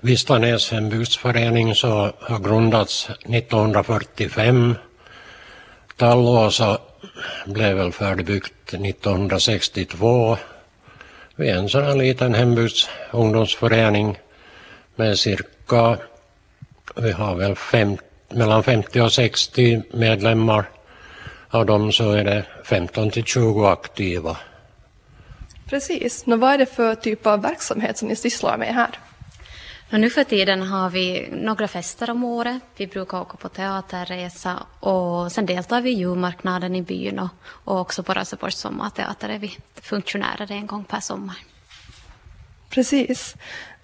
[0.00, 4.74] Vistanäs hembygdsförening så har grundats 1945.
[5.96, 6.78] Tallåsa
[7.46, 10.36] blev väl färdigbyggt 1962.
[11.36, 14.18] Vi är en sån här liten hembygdsungdomsförening
[14.96, 15.98] med cirka,
[16.96, 17.96] vi har väl fem,
[18.28, 20.70] mellan 50 och 60 medlemmar.
[21.48, 24.36] Av dem så är det 15 till 20 aktiva.
[25.70, 26.26] Precis.
[26.26, 28.90] Nå, vad är det för typ av verksamhet som ni sysslar med här?
[29.92, 32.62] Och nu för tiden har vi några fester om året.
[32.76, 37.80] Vi brukar åka på teaterresa och sen deltar vi i julmarknaden i byn och, och
[37.80, 41.36] också på Raseborgs sommarteater är vi funktionärer en gång per sommar.
[42.70, 43.34] Precis.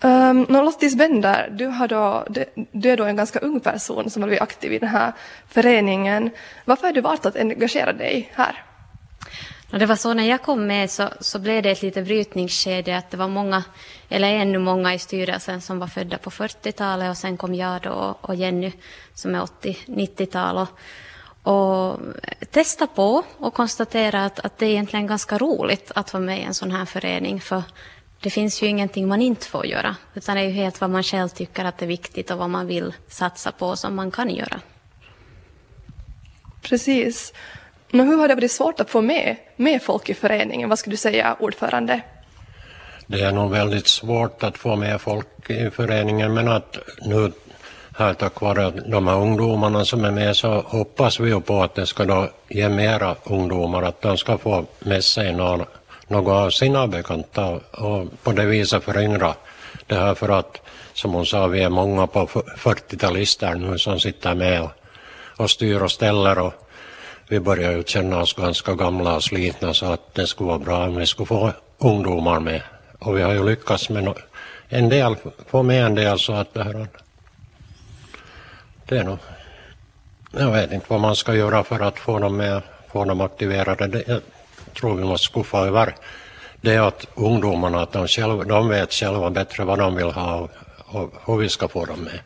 [0.00, 2.26] Um, Lottis Bender, du, har då,
[2.72, 5.12] du är då en ganska ung person som har blivit aktiv i den här
[5.48, 6.30] föreningen.
[6.64, 8.64] Varför har du valt att engagera dig här?
[9.72, 12.96] Och det var så när jag kom med så, så blev det ett litet brytningsskede
[12.96, 13.64] att det var många,
[14.08, 18.18] eller ännu många i styrelsen som var födda på 40-talet och sen kom jag då
[18.20, 18.72] och Jenny
[19.14, 20.68] som är 80-90-tal och,
[21.52, 22.00] och
[22.50, 26.42] testa på och konstatera att, att det är egentligen ganska roligt att vara med i
[26.42, 27.62] en sån här förening för
[28.20, 31.02] det finns ju ingenting man inte får göra utan det är ju helt vad man
[31.02, 34.30] själv tycker att det är viktigt och vad man vill satsa på som man kan
[34.30, 34.60] göra.
[36.62, 37.32] Precis.
[37.94, 40.68] Men hur har det varit svårt att få med, med folk i föreningen?
[40.68, 42.00] Vad skulle du säga, ordförande?
[43.06, 47.32] Det är nog väldigt svårt att få med folk i föreningen men att nu
[47.98, 51.74] här tack vare de här ungdomarna som är med så hoppas vi ju på att
[51.74, 55.64] det ska då ge mera ungdomar, att de ska få med sig någon,
[56.08, 59.34] något av sina bekanta och på det viset föryngra
[59.86, 60.60] det här för att
[60.92, 64.70] som hon sa, vi är många på 40-talister nu som sitter med och,
[65.36, 66.54] och styr och ställer och
[67.28, 70.86] vi börjar ju känna oss ganska gamla och slitna så att det skulle vara bra
[70.86, 72.62] om vi skulle få ungdomar med.
[72.98, 74.14] Och vi har ju lyckats med
[74.68, 75.16] en del,
[75.46, 76.88] få med en del så att det här
[78.88, 79.18] det är nog,
[80.32, 83.86] jag vet inte vad man ska göra för att få dem med, få dem aktiverade.
[83.86, 84.20] Det, jag
[84.74, 85.94] tror vi måste skuffa över
[86.60, 90.50] det att ungdomarna, att de, själva, de vet själva bättre vad de vill ha och,
[90.94, 92.20] och hur vi ska få dem med.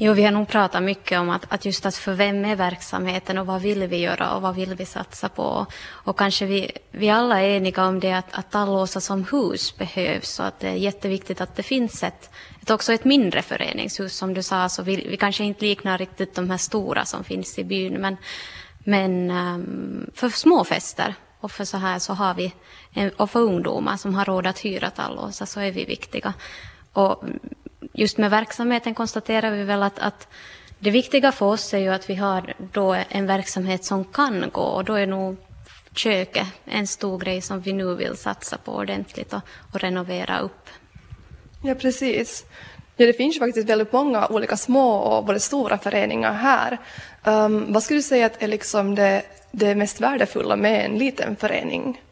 [0.00, 3.38] Jo, vi har nog pratat mycket om att, att just att för vem är verksamheten
[3.38, 5.66] och vad vill vi göra och vad vill vi satsa på?
[5.86, 10.40] Och kanske vi, vi alla är eniga om det att, att Tallåsa som hus behövs
[10.40, 12.30] och att det är jätteviktigt att det finns ett,
[12.62, 16.34] ett också ett mindre föreningshus som du sa, så vi, vi kanske inte liknar riktigt
[16.34, 18.16] de här stora som finns i byn, men,
[18.78, 22.52] men um, för små fester och för så här så har vi,
[22.94, 26.34] eh, och för ungdomar som har råd att hyra Tallåsa så är vi viktiga.
[26.92, 27.24] Och
[27.92, 30.28] just med verksamheten konstaterar vi väl att, att
[30.78, 34.62] det viktiga för oss är ju att vi har då en verksamhet som kan gå
[34.62, 35.36] och då är nog
[35.94, 39.40] köket en stor grej som vi nu vill satsa på ordentligt och,
[39.72, 40.68] och renovera upp.
[41.62, 42.44] Ja, precis.
[42.96, 46.78] Ja, det finns ju faktiskt väldigt många olika små och både stora föreningar här.
[47.24, 51.36] Um, vad skulle du säga att är liksom det, det mest värdefulla med en liten
[51.36, 52.02] förening?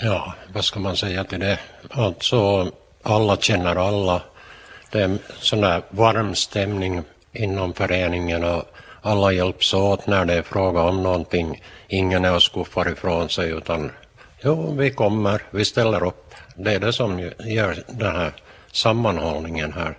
[0.00, 1.58] Ja, vad ska man säga till det?
[1.90, 2.72] Alltså
[3.08, 4.22] alla känner alla.
[4.90, 7.02] Det är sån där varm stämning
[7.32, 8.62] inom föreningen och
[9.02, 11.62] alla hjälps åt när det är fråga om någonting.
[11.88, 13.90] Ingen är och skuffar ifrån sig utan
[14.40, 16.34] jo, vi kommer, vi ställer upp.
[16.56, 18.32] Det är det som gör den här
[18.72, 19.96] sammanhållningen här.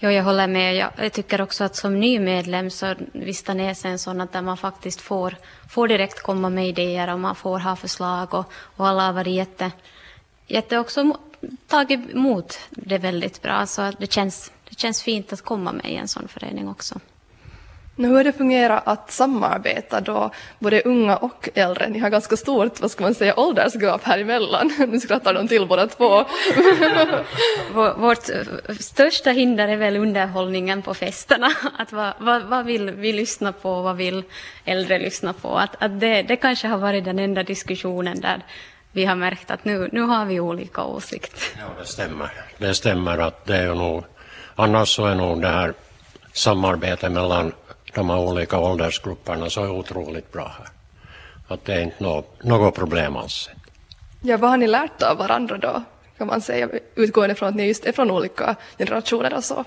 [0.00, 0.90] Jo, jag håller med.
[0.96, 4.56] Jag tycker också att som ny medlem så Vistanäs är en sån att där man
[4.56, 5.36] faktiskt får,
[5.68, 9.34] får direkt komma med idéer och man får ha förslag och, och alla har varit
[9.34, 9.70] jätte,
[10.48, 11.16] jätte också
[11.66, 13.66] tagit emot det väldigt bra.
[13.66, 17.00] Så det känns, det känns fint att komma med i en sån förening också.
[18.06, 21.88] Hur har det fungerat att samarbeta då både unga och äldre?
[21.88, 24.72] Ni har ganska stort, vad ska man säga, åldersgap här emellan.
[24.88, 26.24] Nu skrattar de till båda två.
[27.96, 28.30] Vårt
[28.80, 31.50] största hinder är väl underhållningen på festerna.
[31.78, 34.22] Att vad, vad, vad vill vi lyssna på, vad vill
[34.64, 35.58] äldre lyssna på?
[35.58, 38.42] Att, att det, det kanske har varit den enda diskussionen där
[38.98, 41.42] vi har märkt att nu, nu har vi olika åsikter.
[41.58, 42.30] Ja, det stämmer.
[42.58, 44.04] Det stämmer att det är nog,
[44.54, 45.74] annars så är nog det här
[46.32, 47.52] samarbetet mellan
[47.94, 50.68] de här olika åldersgrupperna så är otroligt bra här.
[51.48, 53.50] Att det är inte något, något problem alls.
[54.22, 55.82] Ja, vad har ni lärt av varandra då,
[56.18, 59.64] kan man säga, utgående från att ni just är från olika generationer och så?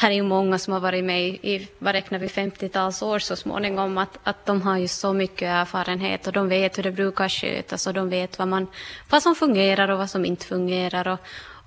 [0.00, 3.36] Här är ju många som har varit med i, vad räknar vi, 50-tals år så
[3.36, 7.28] småningom, att, att de har ju så mycket erfarenhet och de vet hur det brukar
[7.28, 8.66] skötas och de vet vad, man,
[9.10, 11.08] vad som fungerar och vad som inte fungerar.
[11.08, 11.20] Och,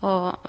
[0.09, 0.47] och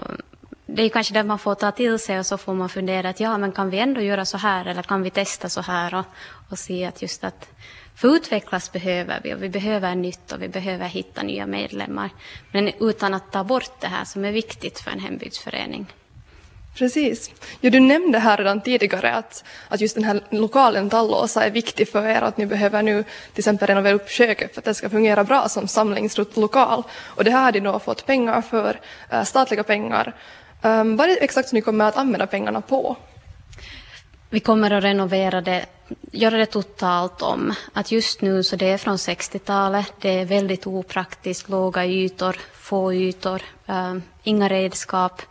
[0.66, 3.20] det är kanske det man får ta till sig och så får man fundera att
[3.20, 6.04] ja, men kan vi ändå göra så här eller kan vi testa så här och,
[6.50, 7.48] och se att just att
[7.94, 12.10] För utvecklas behöver vi och vi behöver nytt och vi behöver hitta nya medlemmar.
[12.52, 15.86] Men utan att ta bort det här som är viktigt för en hembygdsförening.
[16.74, 17.30] Precis.
[17.60, 21.88] Ja, du nämnde här redan tidigare att, att just den här lokalen Tallåsa är viktig
[21.88, 24.90] för er att ni behöver nu till exempel renovera upp köket för att det ska
[24.90, 26.82] fungera bra som samlingslokal.
[27.04, 28.80] Och det här har ni då fått pengar för,
[29.10, 30.14] eh, statliga pengar.
[30.62, 32.96] Um, vad är det exakt som ni kommer att använda pengarna på?
[34.30, 35.66] Vi kommer att renovera det,
[36.12, 37.54] göra det totalt om.
[37.72, 42.94] Att just nu så det är från 60-talet, det är väldigt opraktiskt, låga ytor, få
[42.94, 45.22] ytor, um, inga redskap.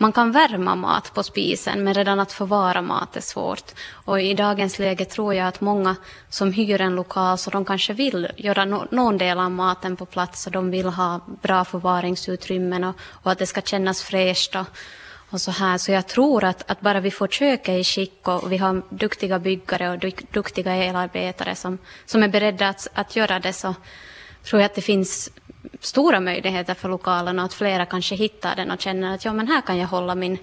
[0.00, 3.72] Man kan värma mat på spisen, men redan att förvara mat är svårt.
[3.90, 5.96] Och i dagens läge tror jag att många
[6.28, 10.06] som hyr en lokal, så de kanske vill göra no någon del av maten på
[10.06, 14.56] plats, och de vill ha bra förvaringsutrymmen och, och att det ska kännas fräscht.
[14.56, 14.66] Och,
[15.30, 15.78] och så här.
[15.78, 19.38] Så jag tror att, att bara vi får köket i skick och vi har duktiga
[19.38, 19.98] byggare och
[20.32, 23.74] duktiga elarbetare som, som är beredda att, att göra det, så
[24.44, 25.30] tror jag att det finns
[25.80, 29.48] stora möjligheter för lokalen och att flera kanske hittar den och känner att ja, men
[29.48, 30.38] här kan jag hålla min,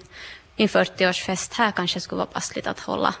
[0.56, 1.54] min 40-årsfest.
[1.54, 3.14] Här kanske skulle vara passligt att hålla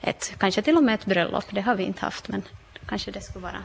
[0.00, 1.44] ett, kanske till och med ett bröllop.
[1.50, 2.42] Det har vi inte haft, men
[2.86, 3.62] kanske det skulle vara.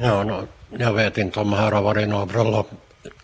[0.00, 0.46] Ja, no,
[0.78, 2.70] jag vet inte om här har varit några bröllop.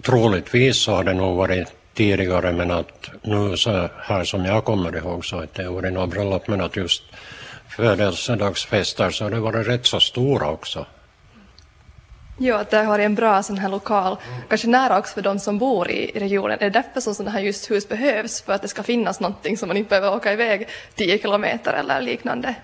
[0.03, 4.97] Troligtvis så har det nog varit tidigare, men att nu så här som jag kommer
[4.97, 7.03] ihåg så att det har varit några bröllop, men att just
[7.69, 10.87] födelsedagsfester så har det varit rätt så stora också.
[12.41, 14.17] Ja, att det har en bra sån här lokal,
[14.49, 16.59] kanske nära också för de som bor i regionen.
[16.61, 18.43] Är det därför som sådana här just hus behövs?
[18.43, 22.01] För att det ska finnas någonting som man inte behöver åka iväg 10 kilometer eller
[22.01, 22.55] liknande?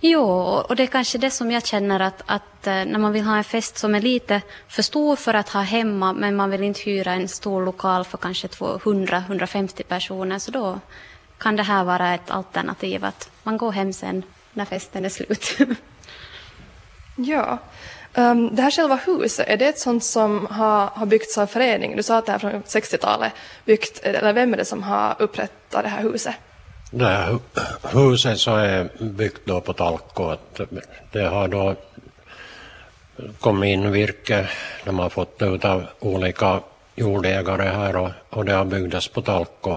[0.00, 0.22] Jo,
[0.68, 3.36] och det är kanske det som jag känner att, att eh, när man vill ha
[3.36, 6.80] en fest som är lite för stor för att ha hemma, men man vill inte
[6.80, 10.80] hyra en stor lokal för kanske 200-150 personer, så då
[11.38, 15.58] kan det här vara ett alternativ, att man går hem sen när festen är slut.
[17.16, 17.58] ja.
[18.16, 21.96] Um, det här själva huset, är det ett sånt som har, har byggts av föreningen?
[21.96, 23.32] Du sa att det här från 60-talet
[23.64, 26.34] byggt, eller vem är det som har upprättat det här huset?
[26.90, 27.38] Det här
[27.82, 30.36] huset så är byggt då på Talko.
[31.12, 31.74] Det har då
[33.40, 34.48] kommit in virke,
[34.84, 36.60] de har fått det av olika
[36.94, 39.76] jordägare här och, och det har byggts på Talko.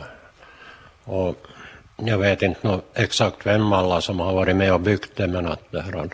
[1.04, 1.36] Och
[1.96, 5.72] jag vet inte exakt vem alla som har varit med och byggt det men att
[5.72, 6.10] det här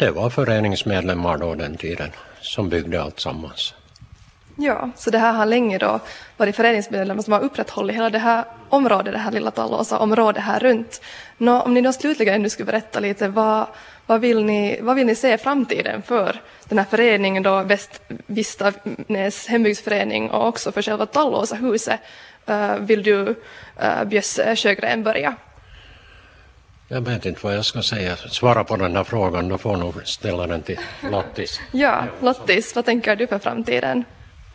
[0.00, 2.10] det var föreningsmedlemmar då den tiden
[2.40, 3.74] som byggde allt sammans.
[4.56, 6.00] Ja, så det här har länge då
[6.36, 11.00] varit föreningsmedlemmar som har upprätthållit hela det här området, det här lilla Tallåsa-området här runt.
[11.38, 13.66] Nå, om ni då slutligen ännu skulle berätta lite, vad,
[14.06, 19.46] vad, vill ni, vad vill ni se i framtiden för den här föreningen då, Västvistanäs
[19.46, 22.00] hembygdsförening och också för själva Tallåsa-huset?
[22.50, 23.20] Uh, vill du,
[23.82, 25.34] uh, Bjösse Sjögren, börja?
[26.92, 28.16] Jag vet inte vad jag ska säga.
[28.16, 30.78] Svara på den här frågan, då får nog ställa den till
[31.10, 31.60] Lottis.
[31.72, 34.04] ja, Lottis, vad tänker du för framtiden?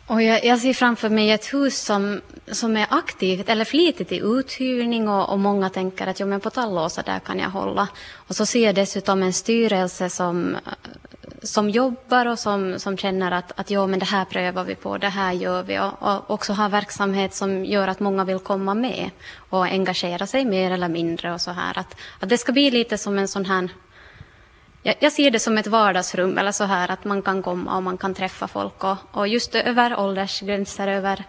[0.06, 2.20] Och jag, jag, ser framför mig ett hus som,
[2.52, 6.50] som är aktivt eller flitigt i uthyrning och, och många tänker att jo, men på
[6.50, 7.88] Tallåsa där kan jag hålla.
[8.14, 10.56] Och så ser jag dessutom en styrelse som,
[11.42, 14.98] som jobbar och som, som känner att, att jo, men det här prövar vi på,
[14.98, 15.78] det här gör vi.
[15.78, 19.10] Och, och också har verksamhet som gör att många vill komma med
[19.50, 21.78] och engagera sig mer eller mindre och så här.
[21.78, 23.68] Att, att det ska bli lite som en sån här
[24.86, 27.82] jag, jag ser det som ett vardagsrum eller så här att man kan komma och
[27.82, 28.84] man kan träffa folk.
[28.84, 31.24] Och, och just över åldersgränser, över,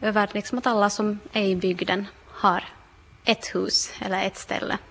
[0.00, 2.64] över liksom att alla som är i bygden har
[3.24, 4.78] ett hus eller ett ställe.